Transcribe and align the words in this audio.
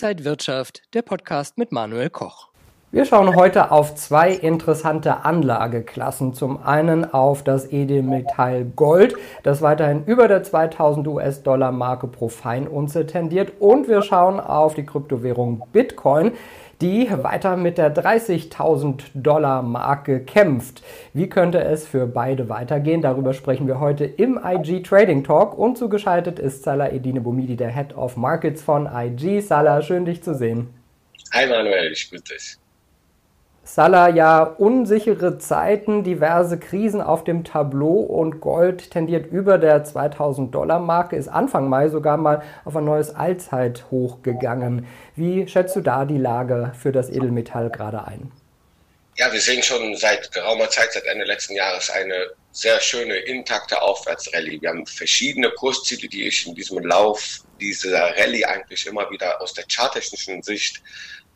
Inside 0.00 0.24
Wirtschaft, 0.24 0.82
der 0.94 1.02
Podcast 1.02 1.58
mit 1.58 1.72
Manuel 1.72 2.08
Koch. 2.08 2.50
Wir 2.92 3.04
schauen 3.04 3.34
heute 3.34 3.72
auf 3.72 3.96
zwei 3.96 4.30
interessante 4.30 5.24
Anlageklassen. 5.24 6.34
Zum 6.34 6.62
einen 6.62 7.04
auf 7.04 7.42
das 7.42 7.72
Edelmetall 7.72 8.64
Gold, 8.64 9.16
das 9.42 9.60
weiterhin 9.60 10.04
über 10.04 10.28
der 10.28 10.44
2000 10.44 11.08
US-Dollar 11.08 11.72
Marke 11.72 12.06
pro 12.06 12.28
Feinunze 12.28 13.06
tendiert. 13.06 13.54
Und 13.58 13.88
wir 13.88 14.02
schauen 14.02 14.38
auf 14.38 14.74
die 14.74 14.86
Kryptowährung 14.86 15.64
Bitcoin, 15.72 16.30
die 16.80 17.08
weiter 17.10 17.56
mit 17.56 17.78
der 17.78 17.94
30.000 17.94 19.02
Dollar 19.14 19.62
Marke 19.62 20.20
kämpft. 20.20 20.82
Wie 21.12 21.28
könnte 21.28 21.60
es 21.60 21.86
für 21.86 22.06
beide 22.06 22.48
weitergehen? 22.48 23.02
Darüber 23.02 23.34
sprechen 23.34 23.66
wir 23.66 23.80
heute 23.80 24.04
im 24.04 24.38
IG 24.42 24.82
Trading 24.82 25.24
Talk 25.24 25.58
und 25.58 25.76
zugeschaltet 25.76 26.38
ist 26.38 26.62
Salah 26.62 26.92
Edine 26.92 27.20
Bumidi, 27.20 27.56
der 27.56 27.70
Head 27.70 27.96
of 27.96 28.16
Markets 28.16 28.62
von 28.62 28.88
IG. 28.92 29.40
Salah, 29.40 29.82
schön 29.82 30.04
dich 30.04 30.22
zu 30.22 30.34
sehen. 30.34 30.68
Hi 31.32 31.46
Manuel, 31.46 31.92
ich 31.92 32.08
grüße 32.08 32.24
dich. 32.24 32.67
Salah 33.70 34.08
ja 34.08 34.44
unsichere 34.44 35.36
Zeiten, 35.36 36.02
diverse 36.02 36.58
Krisen 36.58 37.02
auf 37.02 37.22
dem 37.22 37.44
Tableau 37.44 38.00
und 38.00 38.40
Gold 38.40 38.90
tendiert 38.90 39.30
über 39.30 39.58
der 39.58 39.84
2000 39.84 40.54
Dollar 40.54 40.78
Marke, 40.78 41.16
ist 41.16 41.28
Anfang 41.28 41.68
Mai 41.68 41.90
sogar 41.90 42.16
mal 42.16 42.40
auf 42.64 42.74
ein 42.76 42.86
neues 42.86 43.14
Allzeithoch 43.14 44.22
gegangen. 44.22 44.86
Wie 45.16 45.46
schätzt 45.48 45.76
du 45.76 45.82
da 45.82 46.06
die 46.06 46.16
Lage 46.16 46.72
für 46.72 46.92
das 46.92 47.10
Edelmetall 47.10 47.68
gerade 47.68 48.06
ein? 48.06 48.30
Ja, 49.18 49.32
wir 49.32 49.40
sehen 49.40 49.64
schon 49.64 49.96
seit 49.96 50.30
geraumer 50.30 50.70
Zeit, 50.70 50.92
seit 50.92 51.04
Ende 51.06 51.24
letzten 51.24 51.56
Jahres, 51.56 51.90
eine 51.90 52.30
sehr 52.52 52.80
schöne, 52.80 53.16
intakte 53.16 53.82
Aufwärtsrallye. 53.82 54.60
Wir 54.62 54.68
haben 54.68 54.86
verschiedene 54.86 55.50
Kursziele, 55.50 56.08
die 56.08 56.28
ich 56.28 56.46
in 56.46 56.54
diesem 56.54 56.78
Lauf 56.78 57.40
dieser 57.60 58.16
Rallye 58.16 58.44
eigentlich 58.44 58.86
immer 58.86 59.10
wieder 59.10 59.42
aus 59.42 59.54
der 59.54 59.64
charttechnischen 59.68 60.40
Sicht 60.44 60.80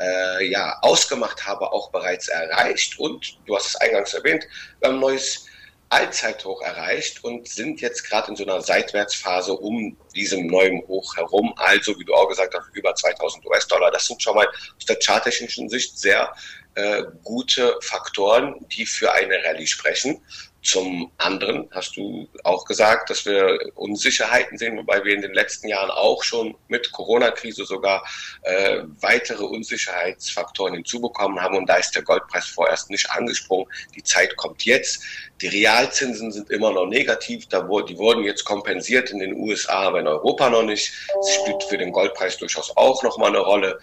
äh, 0.00 0.44
ja, 0.46 0.78
ausgemacht 0.82 1.44
habe, 1.44 1.72
auch 1.72 1.90
bereits 1.90 2.28
erreicht. 2.28 3.00
Und 3.00 3.38
du 3.46 3.56
hast 3.56 3.70
es 3.70 3.76
eingangs 3.76 4.14
erwähnt, 4.14 4.46
wir 4.78 4.88
haben 4.88 4.98
ein 4.98 5.00
neues 5.00 5.46
Allzeithoch 5.92 6.62
erreicht 6.62 7.22
und 7.22 7.46
sind 7.46 7.82
jetzt 7.82 8.08
gerade 8.08 8.30
in 8.30 8.36
so 8.36 8.44
einer 8.44 8.62
Seitwärtsphase 8.62 9.52
um 9.52 9.96
diesem 10.14 10.46
neuen 10.46 10.80
Hoch 10.88 11.16
herum. 11.16 11.52
Also, 11.56 11.98
wie 11.98 12.04
du 12.04 12.14
auch 12.14 12.28
gesagt 12.28 12.54
hast, 12.54 12.68
über 12.72 12.94
2000 12.94 13.44
US-Dollar. 13.44 13.90
Das 13.90 14.06
sind 14.06 14.22
schon 14.22 14.34
mal 14.34 14.48
aus 14.48 14.86
der 14.86 14.98
charttechnischen 14.98 15.68
Sicht 15.68 15.98
sehr 15.98 16.34
äh, 16.74 17.02
gute 17.22 17.76
Faktoren, 17.82 18.66
die 18.68 18.86
für 18.86 19.12
eine 19.12 19.44
Rallye 19.44 19.66
sprechen. 19.66 20.22
Zum 20.62 21.10
anderen 21.18 21.68
hast 21.72 21.96
du 21.96 22.28
auch 22.44 22.64
gesagt, 22.64 23.10
dass 23.10 23.26
wir 23.26 23.58
Unsicherheiten 23.74 24.56
sehen, 24.56 24.76
wobei 24.76 25.04
wir 25.04 25.12
in 25.12 25.20
den 25.20 25.34
letzten 25.34 25.66
Jahren 25.66 25.90
auch 25.90 26.22
schon 26.22 26.54
mit 26.68 26.92
Corona-Krise 26.92 27.64
sogar 27.64 28.06
äh, 28.42 28.82
weitere 29.00 29.42
Unsicherheitsfaktoren 29.42 30.74
hinzubekommen 30.74 31.40
haben. 31.40 31.56
Und 31.56 31.66
da 31.66 31.76
ist 31.76 31.96
der 31.96 32.02
Goldpreis 32.02 32.46
vorerst 32.46 32.90
nicht 32.90 33.10
angesprungen. 33.10 33.66
Die 33.96 34.04
Zeit 34.04 34.36
kommt 34.36 34.64
jetzt. 34.64 35.02
Die 35.40 35.48
Realzinsen 35.48 36.30
sind 36.30 36.48
immer 36.50 36.72
noch 36.72 36.86
negativ. 36.86 37.48
Da 37.48 37.66
wurde, 37.66 37.92
die 37.92 37.98
wurden 37.98 38.22
jetzt 38.22 38.44
kompensiert 38.44 39.10
in 39.10 39.18
den 39.18 39.34
USA, 39.34 39.88
aber 39.88 39.98
in 39.98 40.06
Europa 40.06 40.48
noch 40.48 40.62
nicht. 40.62 40.92
Das 41.12 41.34
spielt 41.34 41.64
für 41.64 41.78
den 41.78 41.90
Goldpreis 41.90 42.38
durchaus 42.38 42.76
auch 42.76 43.02
nochmal 43.02 43.30
eine 43.30 43.40
Rolle. 43.40 43.80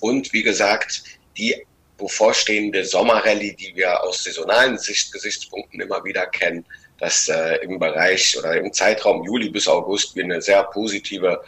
Und 0.00 0.32
wie 0.32 0.42
gesagt, 0.42 1.04
die 1.36 1.64
bevorstehende 1.96 2.84
Sommerrallye, 2.84 3.54
die 3.54 3.74
wir 3.74 4.02
aus 4.02 4.24
saisonalen 4.24 4.78
Sicht, 4.78 5.12
Gesichtspunkten 5.12 5.80
immer 5.80 6.04
wieder 6.04 6.26
kennen, 6.26 6.64
dass 6.98 7.28
äh, 7.28 7.56
im 7.56 7.78
Bereich 7.78 8.36
oder 8.38 8.56
im 8.56 8.72
Zeitraum 8.72 9.24
Juli 9.24 9.50
bis 9.50 9.68
August 9.68 10.16
wir 10.16 10.24
eine 10.24 10.40
sehr 10.40 10.64
positive 10.64 11.42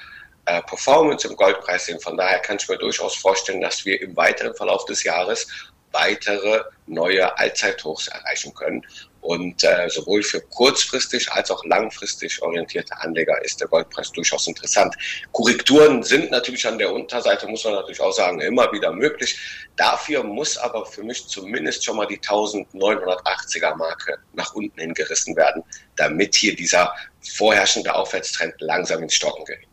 äh, 0.47 0.63
Performance 0.63 1.29
im 1.29 1.37
Goldpreis 1.37 1.87
sehen. 1.87 2.01
Von 2.01 2.17
daher 2.17 2.39
kann 2.41 2.57
ich 2.61 2.69
mir 2.69 2.79
durchaus 2.79 3.15
vorstellen, 3.17 3.61
dass 3.61 3.85
wir 3.85 4.01
im 4.01 4.17
weiteren 4.17 4.55
Verlauf 4.55 4.85
des 4.87 5.03
Jahres 5.05 5.47
weitere 5.93 6.63
neue 6.87 7.37
Allzeithochs 7.39 8.09
erreichen 8.09 8.55
können. 8.55 8.85
Und 9.21 9.65
äh, 9.65 9.89
sowohl 9.91 10.23
für 10.23 10.41
kurzfristig 10.41 11.31
als 11.33 11.51
auch 11.51 11.65
langfristig 11.65 12.41
orientierte 12.41 12.97
Anleger 13.01 13.45
ist 13.45 13.61
der 13.61 13.69
Goldpreis 13.69 14.13
durchaus 14.13 14.47
interessant. 14.47 14.95
Korrekturen 15.33 16.03
sind 16.03 16.31
natürlich 16.31 16.67
an 16.67 16.79
der 16.79 16.93
Unterseite, 16.93 17.47
muss 17.49 17.65
man 17.65 17.75
natürlich 17.75 18.01
auch 18.01 18.13
sagen, 18.13 18.41
immer 18.41 18.73
wieder 18.73 18.93
möglich. 18.93 19.39
Dafür 19.77 20.23
muss 20.23 20.57
aber 20.57 20.87
für 20.87 21.03
mich 21.03 21.27
zumindest 21.27 21.85
schon 21.85 21.97
mal 21.97 22.07
die 22.07 22.19
1980er 22.19 23.75
Marke 23.77 24.19
nach 24.35 24.55
unten 24.55 24.81
hingerissen 24.81 25.37
werden, 25.37 25.65
damit 25.97 26.37
hier 26.37 26.55
dieser 26.55 26.95
vorherrschende 27.21 27.95
Aufwärtstrend 27.95 28.55
langsam 28.61 29.03
ins 29.03 29.15
Stocken 29.15 29.45
gerät. 29.45 29.68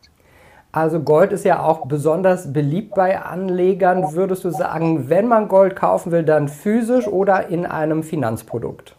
Also 0.72 1.00
Gold 1.00 1.32
ist 1.32 1.44
ja 1.44 1.62
auch 1.62 1.86
besonders 1.86 2.52
beliebt 2.52 2.94
bei 2.94 3.18
Anlegern. 3.18 4.12
Würdest 4.12 4.44
du 4.44 4.50
sagen, 4.50 5.08
wenn 5.08 5.26
man 5.26 5.48
Gold 5.48 5.74
kaufen 5.74 6.12
will, 6.12 6.22
dann 6.22 6.48
physisch 6.48 7.06
oder 7.06 7.48
in 7.48 7.64
einem 7.64 8.02
Finanzprodukt? 8.02 8.94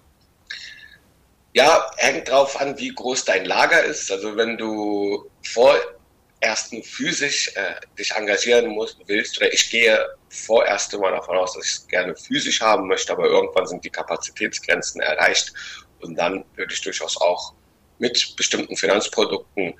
Ja, 1.53 1.89
hängt 1.97 2.29
drauf 2.29 2.59
an, 2.59 2.77
wie 2.77 2.93
groß 2.93 3.25
dein 3.25 3.45
Lager 3.45 3.83
ist. 3.83 4.11
Also 4.11 4.35
wenn 4.35 4.57
du 4.57 5.29
vorerst 5.43 6.75
physisch 6.83 7.51
äh, 7.55 7.75
dich 7.97 8.11
engagieren 8.11 8.69
musst, 8.69 8.97
willst, 9.07 9.37
oder 9.37 9.51
ich 9.51 9.69
gehe 9.69 9.99
vorerst 10.29 10.93
immer 10.93 11.11
davon 11.11 11.37
aus, 11.37 11.53
dass 11.53 11.65
ich 11.65 11.71
es 11.73 11.87
gerne 11.87 12.15
physisch 12.15 12.61
haben 12.61 12.87
möchte, 12.87 13.11
aber 13.13 13.25
irgendwann 13.25 13.65
sind 13.65 13.83
die 13.83 13.89
Kapazitätsgrenzen 13.89 15.01
erreicht 15.01 15.53
und 16.01 16.15
dann 16.15 16.43
würde 16.55 16.73
ich 16.73 16.81
durchaus 16.81 17.19
auch 17.19 17.53
mit 17.99 18.35
bestimmten 18.35 18.75
Finanzprodukten 18.75 19.73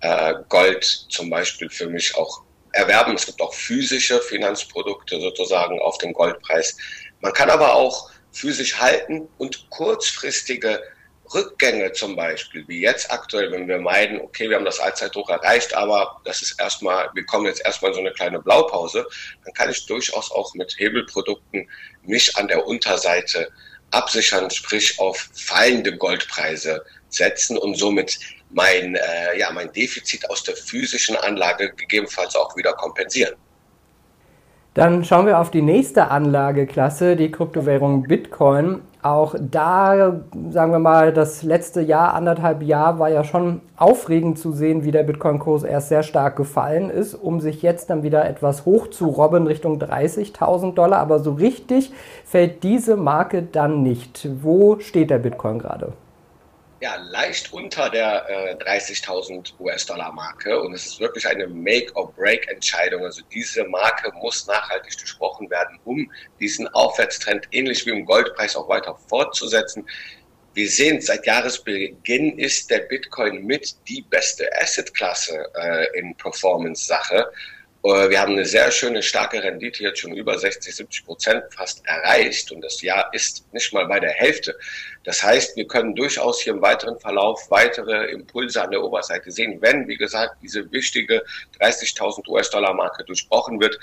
äh, 0.00 0.34
Gold 0.48 0.84
zum 0.84 1.30
Beispiel 1.30 1.70
für 1.70 1.88
mich 1.88 2.14
auch 2.16 2.42
erwerben. 2.72 3.14
Es 3.14 3.26
gibt 3.26 3.40
auch 3.40 3.54
physische 3.54 4.20
Finanzprodukte 4.20 5.20
sozusagen 5.20 5.80
auf 5.80 5.98
dem 5.98 6.12
Goldpreis. 6.12 6.76
Man 7.20 7.32
kann 7.32 7.50
aber 7.50 7.74
auch 7.74 8.10
physisch 8.32 8.78
halten 8.78 9.28
und 9.38 9.68
kurzfristige 9.70 10.82
Rückgänge 11.32 11.92
zum 11.92 12.16
Beispiel, 12.16 12.66
wie 12.66 12.80
jetzt 12.80 13.12
aktuell, 13.12 13.52
wenn 13.52 13.68
wir 13.68 13.78
meiden, 13.78 14.20
okay, 14.20 14.48
wir 14.48 14.56
haben 14.56 14.64
das 14.64 14.80
Allzeithoch 14.80 15.28
erreicht, 15.28 15.74
aber 15.74 16.20
das 16.24 16.42
ist 16.42 16.58
erstmal, 16.58 17.08
wir 17.14 17.24
kommen 17.24 17.46
jetzt 17.46 17.64
erstmal 17.64 17.92
in 17.92 17.94
so 17.94 18.00
eine 18.00 18.12
kleine 18.12 18.40
Blaupause, 18.40 19.06
dann 19.44 19.54
kann 19.54 19.70
ich 19.70 19.86
durchaus 19.86 20.30
auch 20.32 20.54
mit 20.54 20.74
Hebelprodukten 20.78 21.68
mich 22.02 22.36
an 22.36 22.48
der 22.48 22.66
Unterseite 22.66 23.48
absichern, 23.92 24.50
sprich 24.50 24.98
auf 24.98 25.28
fallende 25.34 25.96
Goldpreise 25.96 26.84
setzen 27.08 27.58
und 27.58 27.76
somit 27.76 28.18
mein, 28.50 28.94
äh, 28.94 29.38
ja, 29.38 29.50
mein 29.52 29.72
Defizit 29.72 30.28
aus 30.30 30.42
der 30.42 30.56
physischen 30.56 31.16
Anlage 31.16 31.72
gegebenenfalls 31.72 32.34
auch 32.36 32.56
wieder 32.56 32.72
kompensieren. 32.72 33.34
Dann 34.74 35.04
schauen 35.04 35.26
wir 35.26 35.40
auf 35.40 35.50
die 35.50 35.62
nächste 35.62 36.12
Anlageklasse, 36.12 37.16
die 37.16 37.32
Kryptowährung 37.32 38.04
Bitcoin. 38.04 38.82
Auch 39.02 39.34
da, 39.40 40.20
sagen 40.50 40.72
wir 40.72 40.78
mal, 40.78 41.12
das 41.12 41.42
letzte 41.42 41.80
Jahr, 41.80 42.14
anderthalb 42.14 42.62
Jahr 42.62 43.00
war 43.00 43.08
ja 43.08 43.24
schon 43.24 43.62
aufregend 43.76 44.38
zu 44.38 44.52
sehen, 44.52 44.84
wie 44.84 44.92
der 44.92 45.02
Bitcoin-Kurs 45.02 45.64
erst 45.64 45.88
sehr 45.88 46.04
stark 46.04 46.36
gefallen 46.36 46.88
ist, 46.88 47.14
um 47.14 47.40
sich 47.40 47.62
jetzt 47.62 47.90
dann 47.90 48.04
wieder 48.04 48.28
etwas 48.28 48.64
hoch 48.64 48.88
zu 48.88 49.06
robben 49.08 49.48
Richtung 49.48 49.80
30.000 49.82 50.74
Dollar. 50.74 51.00
Aber 51.00 51.18
so 51.18 51.32
richtig 51.32 51.92
fällt 52.24 52.62
diese 52.62 52.96
Marke 52.96 53.42
dann 53.42 53.82
nicht. 53.82 54.28
Wo 54.40 54.78
steht 54.78 55.10
der 55.10 55.18
Bitcoin 55.18 55.58
gerade? 55.58 55.94
Ja, 56.80 56.96
leicht 56.96 57.52
unter 57.52 57.90
der 57.90 58.26
äh, 58.28 58.54
30.000 58.64 59.52
US-Dollar-Marke 59.60 60.60
und 60.60 60.72
es 60.72 60.86
ist 60.86 61.00
wirklich 61.00 61.26
eine 61.28 61.46
Make-or-Break-Entscheidung. 61.46 63.04
Also 63.04 63.22
diese 63.32 63.64
Marke 63.64 64.10
muss 64.14 64.46
nachhaltig 64.46 64.96
durchbrochen 64.96 65.50
werden, 65.50 65.78
um 65.84 66.10
diesen 66.40 66.66
Aufwärtstrend 66.68 67.46
ähnlich 67.50 67.84
wie 67.84 67.90
im 67.90 68.06
Goldpreis 68.06 68.56
auch 68.56 68.68
weiter 68.68 68.98
fortzusetzen. 69.08 69.86
Wir 70.54 70.68
sehen, 70.68 71.00
seit 71.02 71.26
Jahresbeginn 71.26 72.38
ist 72.38 72.70
der 72.70 72.80
Bitcoin 72.80 73.44
mit 73.44 73.76
die 73.86 74.02
beste 74.02 74.48
Asset-Klasse 74.60 75.46
äh, 75.54 75.98
in 75.98 76.16
Performance-Sache. 76.16 77.30
Äh, 77.82 78.10
wir 78.10 78.20
haben 78.20 78.32
eine 78.32 78.44
sehr 78.44 78.70
schöne, 78.70 79.02
starke 79.02 79.42
Rendite, 79.42 79.82
jetzt 79.82 80.00
schon 80.00 80.12
über 80.12 80.38
60, 80.38 80.74
70 80.74 81.04
Prozent 81.06 81.42
fast 81.50 81.84
erreicht 81.86 82.52
und 82.52 82.60
das 82.60 82.82
Jahr 82.82 83.12
ist 83.12 83.52
nicht 83.52 83.72
mal 83.72 83.86
bei 83.86 84.00
der 84.00 84.10
Hälfte. 84.10 84.56
Das 85.04 85.22
heißt, 85.22 85.56
wir 85.56 85.66
können 85.66 85.94
durchaus 85.94 86.42
hier 86.42 86.52
im 86.52 86.62
weiteren 86.62 86.98
Verlauf 86.98 87.50
weitere 87.50 88.10
Impulse 88.10 88.62
an 88.62 88.70
der 88.70 88.82
Oberseite 88.82 89.30
sehen, 89.30 89.58
wenn, 89.62 89.88
wie 89.88 89.96
gesagt, 89.96 90.36
diese 90.42 90.70
wichtige 90.72 91.24
30.000 91.58 92.28
US-Dollar-Marke 92.28 93.04
durchbrochen 93.04 93.60
wird 93.60 93.78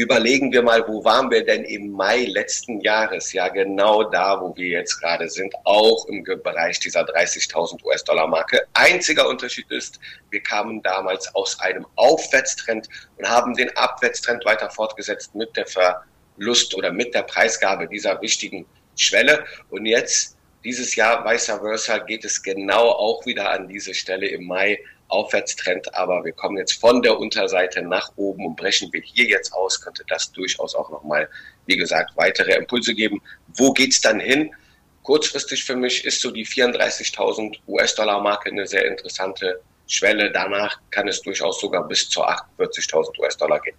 überlegen 0.00 0.50
wir 0.50 0.62
mal, 0.62 0.86
wo 0.88 1.04
waren 1.04 1.30
wir 1.30 1.44
denn 1.44 1.62
im 1.64 1.90
Mai 1.90 2.24
letzten 2.24 2.80
Jahres? 2.80 3.34
Ja, 3.34 3.48
genau 3.48 4.04
da, 4.04 4.40
wo 4.40 4.56
wir 4.56 4.68
jetzt 4.68 4.98
gerade 4.98 5.28
sind, 5.28 5.54
auch 5.64 6.06
im 6.06 6.24
Bereich 6.24 6.80
dieser 6.80 7.02
30.000 7.02 7.84
US-Dollar-Marke. 7.84 8.62
Einziger 8.72 9.28
Unterschied 9.28 9.70
ist, 9.70 10.00
wir 10.30 10.42
kamen 10.42 10.82
damals 10.82 11.34
aus 11.34 11.60
einem 11.60 11.86
Aufwärtstrend 11.96 12.88
und 13.18 13.28
haben 13.28 13.52
den 13.52 13.76
Abwärtstrend 13.76 14.42
weiter 14.46 14.70
fortgesetzt 14.70 15.34
mit 15.34 15.54
der 15.54 15.66
Verlust 15.66 16.74
oder 16.74 16.90
mit 16.90 17.14
der 17.14 17.24
Preisgabe 17.24 17.86
dieser 17.86 18.22
wichtigen 18.22 18.64
Schwelle. 18.96 19.44
Und 19.68 19.84
jetzt 19.84 20.38
Dieses 20.62 20.94
Jahr 20.94 21.24
vice 21.24 21.46
versa 21.46 21.98
geht 21.98 22.24
es 22.24 22.42
genau 22.42 22.90
auch 22.90 23.24
wieder 23.24 23.50
an 23.50 23.66
diese 23.66 23.94
Stelle 23.94 24.28
im 24.28 24.46
Mai 24.46 24.78
Aufwärtstrend, 25.08 25.92
aber 25.94 26.24
wir 26.24 26.32
kommen 26.32 26.58
jetzt 26.58 26.74
von 26.74 27.02
der 27.02 27.18
Unterseite 27.18 27.82
nach 27.82 28.12
oben 28.16 28.46
und 28.46 28.56
brechen 28.56 28.92
wir 28.92 29.00
hier 29.00 29.24
jetzt 29.24 29.52
aus, 29.52 29.80
könnte 29.80 30.04
das 30.06 30.30
durchaus 30.32 30.74
auch 30.74 30.90
nochmal, 30.90 31.28
wie 31.66 31.76
gesagt, 31.76 32.12
weitere 32.16 32.52
Impulse 32.52 32.94
geben. 32.94 33.20
Wo 33.56 33.72
geht's 33.72 34.00
dann 34.00 34.20
hin? 34.20 34.54
Kurzfristig 35.02 35.64
für 35.64 35.76
mich 35.76 36.04
ist 36.04 36.20
so 36.20 36.30
die 36.30 36.46
34.000 36.46 37.58
US-Dollar-Marke 37.66 38.50
eine 38.50 38.66
sehr 38.66 38.86
interessante 38.86 39.60
Schwelle. 39.86 40.30
Danach 40.30 40.78
kann 40.90 41.08
es 41.08 41.22
durchaus 41.22 41.60
sogar 41.60 41.88
bis 41.88 42.08
zu 42.08 42.22
48.000 42.22 43.18
US-Dollar 43.18 43.60
gehen. 43.60 43.76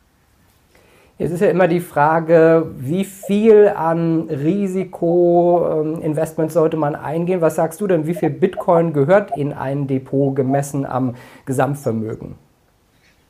Jetzt 1.21 1.31
ist 1.33 1.41
ja 1.41 1.51
immer 1.51 1.67
die 1.67 1.81
Frage, 1.81 2.71
wie 2.77 3.05
viel 3.05 3.67
an 3.67 4.27
Risikoinvestments 4.27 6.55
sollte 6.55 6.77
man 6.77 6.95
eingehen? 6.95 7.41
Was 7.41 7.57
sagst 7.57 7.79
du 7.79 7.85
denn, 7.85 8.07
wie 8.07 8.15
viel 8.15 8.31
Bitcoin 8.31 8.91
gehört 8.91 9.37
in 9.37 9.53
ein 9.53 9.85
Depot 9.85 10.35
gemessen 10.35 10.83
am 10.83 11.15
Gesamtvermögen? 11.45 12.39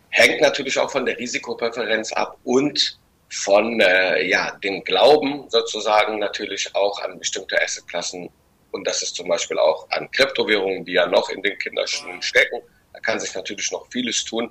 Hängt 0.08 0.40
natürlich 0.40 0.80
auch 0.80 0.90
von 0.90 1.06
der 1.06 1.20
Risikopräferenz 1.20 2.14
ab 2.14 2.38
und 2.46 2.98
von 3.28 3.82
äh, 3.82 4.26
ja, 4.26 4.58
dem 4.64 4.86
Glauben 4.86 5.50
sozusagen 5.50 6.18
natürlich 6.18 6.74
auch 6.74 7.04
an 7.04 7.20
bestimmte 7.20 7.62
Assetklassen. 7.62 8.30
Und 8.72 8.88
das 8.88 9.02
ist 9.02 9.18
zum 9.18 9.28
Beispiel 9.28 9.60
auch 9.60 9.86
an 9.90 10.10
Kryptowährungen, 10.12 10.86
die 10.86 10.94
ja 10.94 11.08
noch 11.08 11.30
in 11.30 11.42
den 11.42 11.60
Kinderschuhen 11.60 12.22
stecken. 12.22 12.62
Da 12.94 13.02
kann 13.02 13.20
sich 13.20 13.36
natürlich 13.36 13.70
noch 13.70 13.86
vieles 13.92 14.24
tun. 14.24 14.50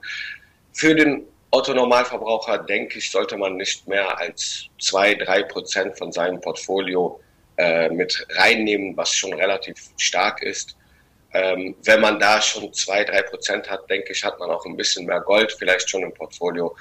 Für 0.75 0.95
den 0.95 1.25
Otto-Normalverbraucher, 1.53 2.59
denke 2.59 2.99
ich, 2.99 3.11
sollte 3.11 3.37
man 3.37 3.57
nicht 3.57 3.89
mehr 3.89 4.19
als 4.19 4.67
zwei, 4.81 5.15
drei 5.15 5.43
Prozent 5.43 5.99
von 5.99 6.13
seinem 6.13 6.41
Portfolio 6.41 7.21
äh, 7.57 7.89
mit 7.91 8.27
reinnehmen, 8.31 8.97
was 8.97 9.13
schon 9.13 9.33
relativ 9.33 9.77
stark 9.97 10.43
ist. 10.43 10.77
Ähm, 11.33 11.75
wenn 11.85 12.01
man 12.01 12.19
da 12.19 12.41
schon 12.41 12.73
zwei, 12.73 13.05
drei 13.05 13.23
Prozent 13.23 13.69
hat, 13.71 13.89
denke 13.91 14.13
ich, 14.13 14.25
hat 14.25 14.39
man 14.39 14.51
auch 14.51 14.65
ein 14.65 14.77
bisschen 14.77 15.07
mehr 15.07 15.21
Gold 15.21 15.53
vielleicht 15.53 15.91
schon 15.91 16.03
im 16.03 16.15
Portfolio. 16.15 16.77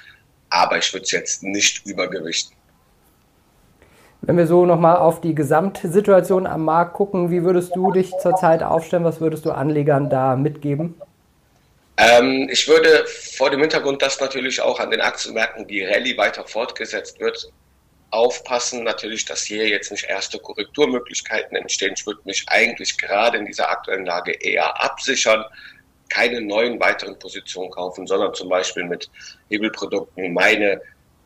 Aber 0.49 0.77
ich 0.77 0.91
würde 0.93 1.03
es 1.03 1.11
jetzt 1.11 1.43
nicht 1.43 1.85
übergewichten. 1.85 2.55
Wenn 4.21 4.37
wir 4.37 4.47
so 4.47 4.65
nochmal 4.65 4.97
auf 4.97 5.21
die 5.21 5.33
Gesamtsituation 5.33 6.45
am 6.45 6.65
Markt 6.65 6.93
gucken, 6.93 7.31
wie 7.31 7.43
würdest 7.43 7.75
du 7.75 7.91
dich 7.91 8.11
zurzeit 8.21 8.63
aufstellen? 8.63 9.03
Was 9.03 9.21
würdest 9.21 9.45
du 9.45 9.51
Anlegern 9.51 10.09
da 10.09 10.35
mitgeben? 10.35 10.95
Ähm, 11.99 12.47
ich 12.49 12.65
würde 12.67 13.05
vor 13.07 13.49
dem 13.49 13.59
Hintergrund, 13.59 14.01
dass 14.01 14.21
natürlich 14.21 14.61
auch 14.61 14.79
an 14.79 14.89
den 14.89 15.01
Aktienmärkten 15.01 15.67
die 15.67 15.83
Rallye 15.83 16.17
weiter 16.17 16.47
fortgesetzt 16.47 17.19
wird, 17.19 17.51
aufpassen, 18.11 18.83
natürlich, 18.85 19.25
dass 19.25 19.43
hier 19.43 19.67
jetzt 19.67 19.91
nicht 19.91 20.05
erste 20.05 20.39
Korrekturmöglichkeiten 20.39 21.57
entstehen. 21.57 21.93
Ich 21.97 22.07
würde 22.07 22.21
mich 22.23 22.45
eigentlich 22.47 22.97
gerade 22.97 23.37
in 23.37 23.45
dieser 23.45 23.69
aktuellen 23.69 24.05
Lage 24.05 24.31
eher 24.31 24.81
absichern, 24.81 25.43
keine 26.07 26.41
neuen 26.41 26.79
weiteren 26.79 27.19
Positionen 27.19 27.69
kaufen, 27.69 28.07
sondern 28.07 28.33
zum 28.33 28.47
Beispiel 28.47 28.85
mit 28.85 29.09
Hebelprodukten 29.49 30.33
meine 30.33 30.81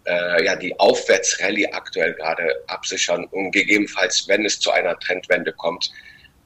äh, 0.05 0.43
ja 0.43 0.55
die 0.55 0.77
Aufwärtsrallye 0.79 1.71
aktuell 1.71 2.13
gerade 2.15 2.63
absichern 2.67 3.25
und 3.25 3.51
gegebenenfalls, 3.51 4.27
wenn 4.27 4.43
es 4.43 4.59
zu 4.59 4.71
einer 4.71 4.99
Trendwende 4.99 5.53
kommt, 5.53 5.91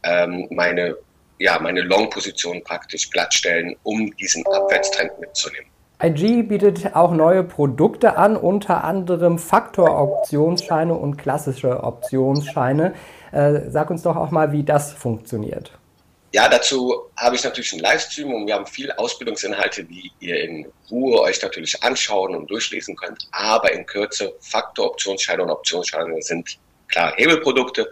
ähm, 0.04 0.48
meine 0.52 0.96
ja, 1.40 1.60
meine 1.60 1.82
Long-Position 1.82 2.64
praktisch 2.64 3.10
glattstellen, 3.10 3.76
um 3.84 4.16
diesen 4.18 4.46
Abwärtstrend 4.48 5.20
mitzunehmen. 5.20 5.70
IG 6.02 6.44
bietet 6.44 6.96
auch 6.96 7.12
neue 7.12 7.44
Produkte 7.44 8.18
an, 8.18 8.38
unter 8.38 8.84
anderem 8.84 9.40
Faktor-Optionsscheine 9.40 10.94
und 10.94 11.18
klassische 11.18 11.84
Optionsscheine. 11.84 12.94
Äh, 13.32 13.62
sag 13.70 13.90
uns 13.90 14.04
doch 14.04 14.16
auch 14.16 14.30
mal, 14.30 14.52
wie 14.52 14.64
das 14.64 14.94
funktioniert. 14.94 15.72
Ja, 16.34 16.50
dazu 16.50 17.10
habe 17.16 17.36
ich 17.36 17.44
natürlich 17.44 17.72
einen 17.72 17.82
Livestream 17.82 18.32
und 18.32 18.46
wir 18.46 18.54
haben 18.54 18.68
viele 18.68 18.98
Ausbildungsinhalte, 19.00 19.86
die 19.86 20.12
ihr 20.20 20.44
in 20.44 20.68
Ruhe 20.92 21.20
euch 21.22 21.42
natürlich 21.42 21.82
anschauen 21.82 22.36
und 22.36 22.52
durchlesen 22.52 22.96
könnt. 22.96 23.28
Aber 23.32 23.72
in 23.72 23.86
Kürze, 23.86 24.36
Faktor-Optionsscheine 24.42 25.42
und 25.42 25.50
Optionsscheine 25.50 26.22
sind 26.22 26.60
klar 26.90 27.14
Hebelprodukte. 27.16 27.92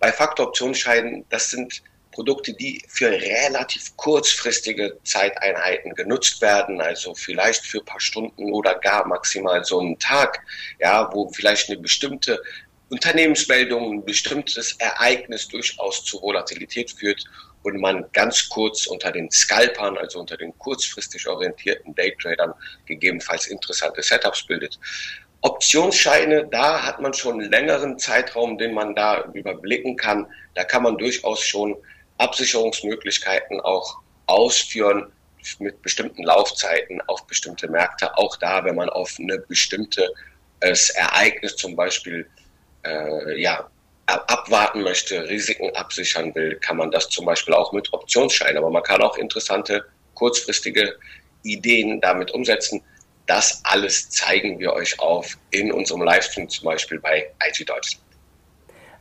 Bei 0.00 0.12
Faktor-Optionsscheinen, 0.12 1.24
das 1.30 1.50
sind 1.50 1.82
Produkte, 2.18 2.52
die 2.52 2.82
für 2.88 3.12
relativ 3.12 3.96
kurzfristige 3.96 4.98
Zeiteinheiten 5.04 5.94
genutzt 5.94 6.42
werden, 6.42 6.80
also 6.80 7.14
vielleicht 7.14 7.64
für 7.64 7.78
ein 7.78 7.84
paar 7.84 8.00
Stunden 8.00 8.52
oder 8.52 8.74
gar 8.74 9.06
maximal 9.06 9.64
so 9.64 9.78
einen 9.78 9.96
Tag, 10.00 10.40
ja, 10.80 11.08
wo 11.12 11.30
vielleicht 11.30 11.70
eine 11.70 11.78
bestimmte 11.78 12.42
Unternehmensmeldung, 12.90 13.92
ein 13.92 14.04
bestimmtes 14.04 14.72
Ereignis 14.80 15.46
durchaus 15.46 16.04
zu 16.04 16.20
Volatilität 16.20 16.90
führt 16.90 17.22
und 17.62 17.80
man 17.80 18.04
ganz 18.12 18.48
kurz 18.48 18.88
unter 18.88 19.12
den 19.12 19.30
Scalpern, 19.30 19.96
also 19.96 20.18
unter 20.18 20.36
den 20.36 20.58
kurzfristig 20.58 21.28
orientierten 21.28 21.94
Daytradern, 21.94 22.52
gegebenenfalls 22.86 23.46
interessante 23.46 24.02
Setups 24.02 24.44
bildet. 24.44 24.76
Optionsscheine, 25.42 26.48
da 26.50 26.84
hat 26.84 27.00
man 27.00 27.14
schon 27.14 27.40
einen 27.40 27.52
längeren 27.52 27.96
Zeitraum, 27.96 28.58
den 28.58 28.74
man 28.74 28.96
da 28.96 29.22
überblicken 29.34 29.96
kann. 29.96 30.26
Da 30.56 30.64
kann 30.64 30.82
man 30.82 30.98
durchaus 30.98 31.40
schon 31.42 31.76
Absicherungsmöglichkeiten 32.18 33.60
auch 33.60 33.98
ausführen 34.26 35.12
mit 35.58 35.80
bestimmten 35.82 36.24
Laufzeiten 36.24 37.00
auf 37.06 37.26
bestimmte 37.26 37.68
Märkte. 37.68 38.16
Auch 38.16 38.36
da, 38.36 38.64
wenn 38.64 38.74
man 38.74 38.88
auf 38.90 39.16
eine 39.18 39.38
bestimmte 39.38 40.12
äh, 40.60 40.74
Ereignis 40.94 41.56
zum 41.56 41.76
Beispiel 41.76 42.28
äh, 42.84 43.40
ja, 43.40 43.68
abwarten 44.06 44.82
möchte, 44.82 45.28
Risiken 45.28 45.74
absichern 45.74 46.34
will, 46.34 46.56
kann 46.56 46.76
man 46.76 46.90
das 46.90 47.08
zum 47.08 47.26
Beispiel 47.26 47.54
auch 47.54 47.72
mit 47.72 47.92
Optionsscheinen. 47.92 48.58
Aber 48.58 48.70
man 48.70 48.82
kann 48.82 49.02
auch 49.02 49.16
interessante 49.16 49.84
kurzfristige 50.14 50.96
Ideen 51.42 52.00
damit 52.00 52.30
umsetzen. 52.32 52.82
Das 53.26 53.60
alles 53.64 54.10
zeigen 54.10 54.58
wir 54.58 54.72
euch 54.72 54.98
auf 54.98 55.36
in 55.50 55.70
unserem 55.70 56.02
Livestream 56.02 56.48
zum 56.48 56.64
Beispiel 56.64 56.98
bei 56.98 57.30
IG 57.46 57.64
Deutschland. 57.64 58.04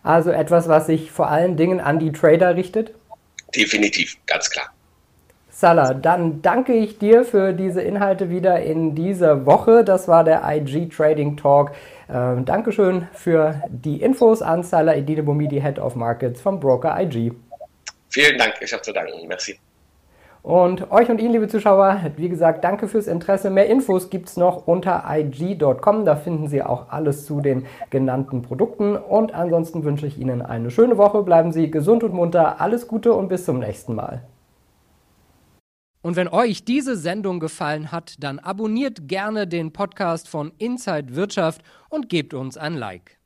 Also 0.03 0.31
etwas, 0.31 0.67
was 0.67 0.87
sich 0.87 1.11
vor 1.11 1.29
allen 1.29 1.57
Dingen 1.57 1.79
an 1.79 1.99
die 1.99 2.11
Trader 2.11 2.55
richtet? 2.55 2.93
Definitiv, 3.55 4.17
ganz 4.25 4.49
klar. 4.49 4.73
Salah, 5.49 5.95
dann 5.95 6.43
danke 6.43 6.73
ich 6.73 6.99
dir 6.99 7.25
für 7.25 7.51
diese 7.51 7.81
Inhalte 7.81 8.29
wieder 8.29 8.61
in 8.61 8.93
dieser 8.93 9.47
Woche. 9.47 9.83
Das 9.83 10.07
war 10.07 10.23
der 10.23 10.43
IG 10.47 10.89
Trading 10.89 11.35
Talk. 11.35 11.71
Ähm, 12.13 12.45
Dankeschön 12.45 13.07
für 13.11 13.63
die 13.67 14.01
Infos 14.03 14.43
an 14.43 14.61
Salah 14.61 14.95
Edine 14.95 15.23
Bomidi, 15.23 15.59
Head 15.59 15.79
of 15.79 15.95
Markets 15.95 16.41
vom 16.41 16.59
Broker 16.59 16.95
IG. 17.01 17.31
Vielen 18.09 18.37
Dank, 18.37 18.53
ich 18.61 18.71
habe 18.71 18.83
zu 18.83 18.93
danken. 18.93 19.27
Merci. 19.27 19.57
Und 20.47 20.91
euch 20.91 21.09
und 21.09 21.19
Ihnen, 21.19 21.33
liebe 21.33 21.49
Zuschauer, 21.49 21.99
wie 22.15 22.29
gesagt, 22.29 22.63
danke 22.63 22.87
fürs 22.87 23.07
Interesse. 23.07 23.49
Mehr 23.49 23.67
Infos 23.67 24.09
gibt 24.09 24.29
es 24.29 24.37
noch 24.37 24.65
unter 24.65 25.03
ig.com. 25.05 26.05
Da 26.05 26.15
finden 26.15 26.47
Sie 26.47 26.63
auch 26.63 26.87
alles 26.87 27.25
zu 27.25 27.41
den 27.41 27.65
genannten 27.89 28.43
Produkten. 28.43 28.95
Und 28.95 29.33
ansonsten 29.33 29.83
wünsche 29.83 30.07
ich 30.07 30.17
Ihnen 30.17 30.41
eine 30.41 30.71
schöne 30.71 30.97
Woche. 30.97 31.23
Bleiben 31.23 31.51
Sie 31.51 31.69
gesund 31.69 32.01
und 32.01 32.13
munter. 32.13 32.61
Alles 32.61 32.87
Gute 32.87 33.11
und 33.11 33.27
bis 33.27 33.43
zum 33.43 33.59
nächsten 33.59 33.93
Mal. 33.93 34.23
Und 36.01 36.15
wenn 36.15 36.29
euch 36.29 36.63
diese 36.63 36.95
Sendung 36.95 37.41
gefallen 37.41 37.91
hat, 37.91 38.15
dann 38.23 38.39
abonniert 38.39 39.09
gerne 39.09 39.47
den 39.47 39.73
Podcast 39.73 40.29
von 40.29 40.53
Inside 40.59 41.13
Wirtschaft 41.17 41.61
und 41.89 42.07
gebt 42.07 42.33
uns 42.33 42.55
ein 42.55 42.75
Like. 42.75 43.16